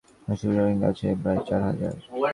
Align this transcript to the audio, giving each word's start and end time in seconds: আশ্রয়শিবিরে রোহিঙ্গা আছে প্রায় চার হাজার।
আশ্রয়শিবিরে 0.27 0.59
রোহিঙ্গা 0.59 0.87
আছে 0.91 1.07
প্রায় 1.21 1.39
চার 1.47 1.61
হাজার। 1.67 1.93